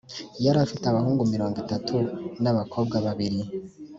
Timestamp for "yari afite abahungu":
0.45-1.21